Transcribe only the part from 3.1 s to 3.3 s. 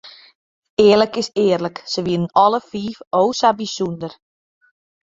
o